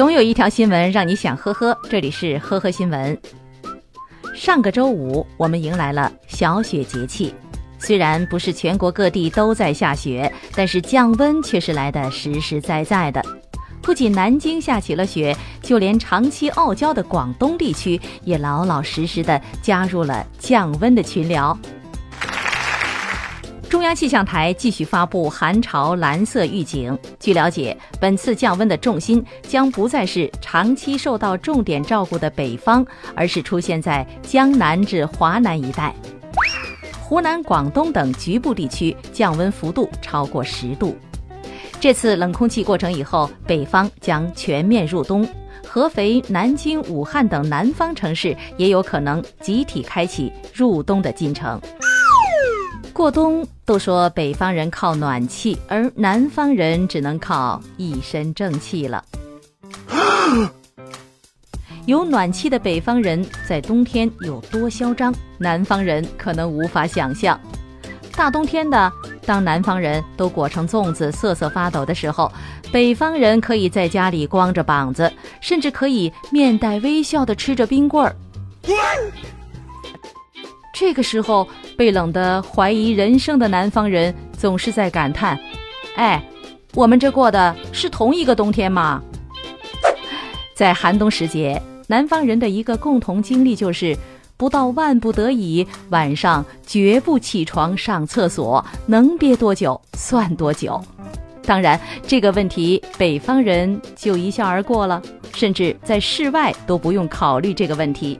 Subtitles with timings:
[0.00, 3.20] 总有一条新闻让你想呵呵，这里是呵呵新闻。
[4.34, 7.34] 上个周五，我们迎来了小雪节气。
[7.78, 13.22] 虽然不是全国各地都在下雪，但是降温却是来的实实在在的。
[13.82, 21.54] 不仅南京下起了雪，就连长期傲娇的广东地区也老老实实的加入了降温的群聊。
[23.80, 26.96] 中央气象台继续发布寒潮蓝色预警。
[27.18, 35.94] 据了解，本次降温的重心将不再是长期受到重点照顾的北方，而是出现在江南至华南一带。
[37.00, 40.94] 湖南、广东等局部地区降温幅度超过十度。
[41.80, 45.26] 这次冷空气过程以后，北方将全面入冬，
[45.66, 51.58] 合肥、南京、武汉等南方城市也有可能集体开启入冬的进程。
[52.92, 59.04] 过冬都说北方人靠暖气，而南方人只能靠一身正气了。
[61.86, 67.40] 有暖气的北方人在冬天有多嚣张，南方人可能无法想象。
[68.14, 68.92] 大冬天的，
[69.24, 72.30] 当南方人都裹成粽子瑟瑟发抖的时候，
[72.70, 78.14] 北方人可以在家里光着膀子，甚至可以面带微笑的吃着冰棍儿。
[80.80, 85.38] 这个时候，被冷得怀疑人生的南方人总是在感叹
[85.94, 86.24] ：“哎，
[86.72, 89.02] 我们这过的是同一个冬天吗？”
[90.56, 93.94] 在寒冬时节，南方人的一个共同经历就是，
[94.38, 100.82] 不到万不得已，晚上绝不起床上厕所，能憋多久算多久。
[101.44, 105.02] 当然，这个问题北方人就一笑而过了，
[105.34, 108.18] 甚至在室外都不用考虑这个问题。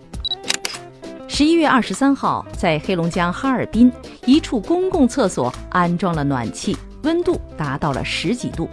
[1.41, 3.91] 十一月二十三号，在黑龙江哈尔滨
[4.27, 8.69] 一处公共厕所安装了暖气，温度达到了十几度。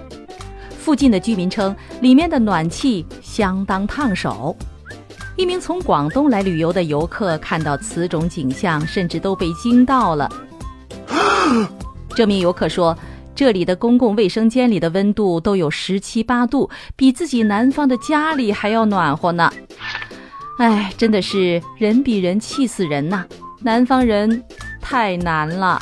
[0.77, 4.53] 附近的居民称，里面的暖气相当烫手。
[5.37, 10.29] 一名从广东来旅游的游客看到此种景象，甚至都被惊到了。
[12.17, 12.93] 这名游客说，
[13.33, 19.49] 这里的公共卫生间里的温度都有十七八度，比自己南方的家里还要暖和呢。
[20.57, 23.23] 哎，真的是人比人气死人呐！
[23.61, 24.43] 南方人
[24.81, 25.79] 太难了。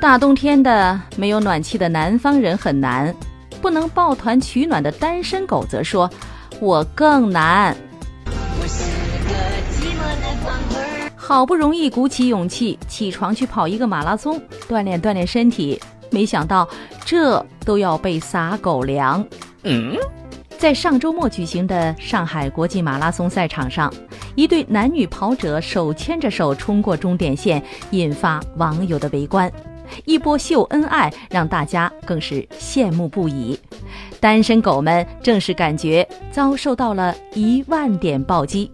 [0.00, 3.14] 大冬天的，没有暖气的南方人很难。
[3.60, 6.10] 不能抱团取暖的单身狗则说
[6.60, 7.76] ：“我更难。”
[11.16, 15.80] 好不容易鼓起勇气起床去跑一个马拉松，锻炼锻炼身体。
[16.10, 16.66] 没想到，
[17.04, 19.22] 这都要被撒狗粮。
[19.64, 19.94] 嗯，
[20.56, 23.92] 在上周末举行的上海国际马拉松赛场上，
[24.34, 29.52] 一对男女跑者手牵着手冲过终点线，引发网友的围观。
[30.06, 33.60] 一波秀恩爱，让大家更是羡慕不已。
[34.18, 38.72] 单身狗们正是感觉遭受到了一万点暴击。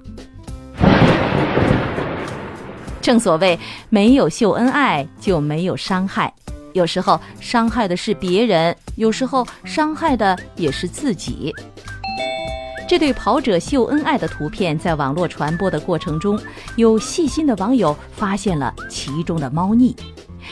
[3.01, 3.59] 正所谓，
[3.91, 6.33] 没有秀恩爱，就没有伤害。
[6.75, 11.55] 有时候伤害的是别人，有时候伤害的也是自己。
[12.87, 16.39] 这对跑者秀恩爱的图片在网络传播的过程中，
[16.77, 19.97] 有细心的网友发现了其中的猫腻。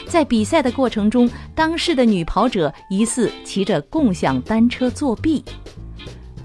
[0.07, 5.43] 在比赛的过程中，当事的女跑者疑似骑着共享单车作弊，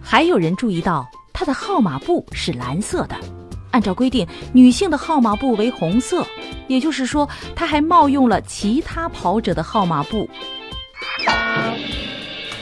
[0.03, 3.16] 还有人注意到她的号码布是蓝色的。
[3.70, 6.26] 按照规定，女性的号码布为红色，
[6.66, 10.28] 也就是说，她还冒用了其他跑者的号码布。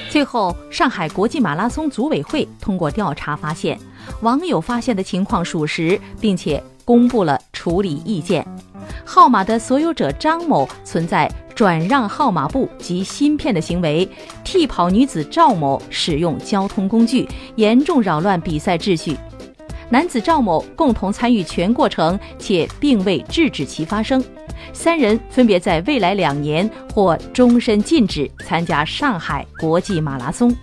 [0.09, 3.79] 最后，上海国际马拉松组委会通过调查发现，
[4.23, 8.47] 网友发现的情况属实，并且公布了处理意见。
[9.05, 14.09] 号码的所有者张某存在转让号码布及芯片的行为，
[14.45, 19.17] 替跑女子赵某使用交通工具，严重扰乱比赛秩序。
[19.89, 24.23] 男子赵某共同参与全过程，且并未制止其发生。
[24.73, 30.55] 三人分别在未来两年或终身禁止参加上海国际马拉松。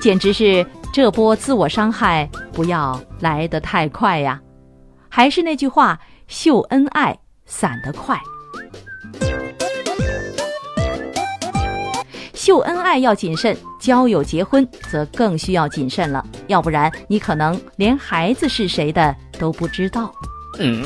[0.00, 4.40] 简直是这波自我伤害不要来得太快呀！
[5.08, 8.20] 还是那句话，秀恩爱散得快。
[12.50, 16.26] 秀恩爱要谨慎，交友结婚则更需要谨慎了。
[16.48, 20.12] 要不然，你可能连孩子是谁的都不知道。
[20.58, 20.82] 嗯，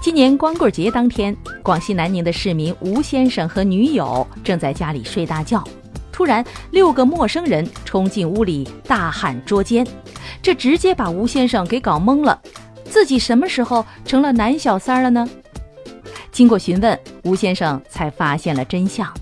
[0.00, 5.64] 今年光棍节当天，广西南宁的市民吴先生和女友正在家里睡大觉，
[6.12, 9.84] 突然六个陌生人冲进屋里，大喊捉奸，
[10.40, 12.40] 这直接把吴先生给搞懵了。
[12.84, 15.28] 自己什么时候成了男小三了呢？
[16.30, 19.12] 经过询问，吴先生才发现了真相。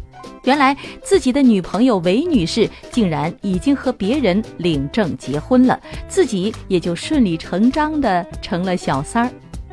[0.45, 5.79] 原来自己的女朋友韦女士竟然已经和别人领证结婚了，
[6.09, 9.31] 自己也就顺理成章的成了小三儿。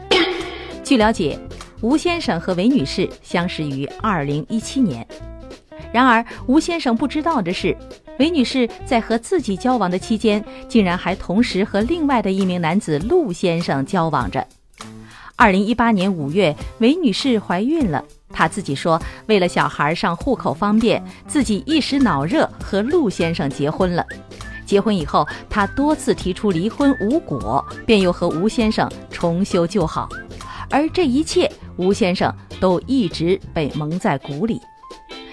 [0.84, 1.40] 据了解，
[1.82, 5.08] 吴先生和韦女士相识于二零一七年。
[5.94, 7.76] 然而，吴先生不知道的是，
[8.20, 14.46] 韦女士在和自己交往的期间，竟然还同时和另外的一名男子陆先生交往着。
[15.38, 18.04] 二零一八年五月，韦女士怀孕了。
[18.38, 24.06] 他自己说，为了小孩上户口方便，自己一时脑热和陆先生结婚了。
[24.64, 30.08] 结婚以后，他多次提出离婚无果，便又和吴先生重修旧好。
[30.70, 34.62] 而这一切，吴先生都一直被蒙在鼓里。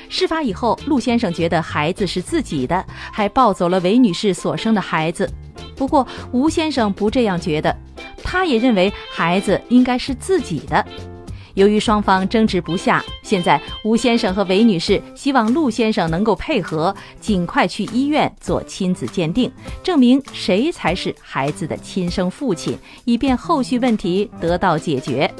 [0.08, 5.30] 事发以后，陆先生觉得孩子是自己的，还抱走了韦女士所生的孩子。
[5.76, 7.76] 不过，吴先生不这样觉得，
[8.22, 10.82] 他也认为孩子应该是自己的。
[11.54, 19.50] 由于双方争执不下，现在吴先生和韦女士希望陆先生能够配合，尽快去医院做亲子鉴定，
[19.82, 25.32] 证明谁才是孩子的亲生父亲，以便后续问题得到解决。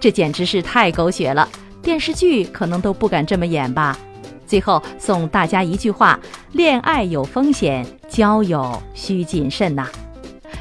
[0.00, 1.46] 这简直是太狗血了，
[1.82, 3.98] 电视剧可能都不敢这么演吧。
[4.46, 6.18] 最后送大家一句话：
[6.52, 9.86] 恋爱有风险，交友需谨慎呐。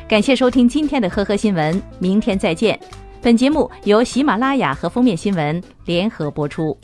[0.07, 2.77] 感谢收听今天的呵呵新闻，明天再见。
[3.21, 6.75] 本节目由喜马拉雅和封面新闻联合播出。